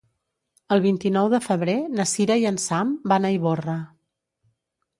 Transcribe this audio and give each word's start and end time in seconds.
El 0.75 0.79
vint-i-nou 0.85 1.27
de 1.33 1.41
febrer 1.47 1.75
na 1.99 2.07
Cira 2.13 2.39
i 2.45 2.49
en 2.53 2.59
Sam 2.65 2.95
van 3.15 3.27
a 3.27 3.33
Ivorra. 3.37 3.77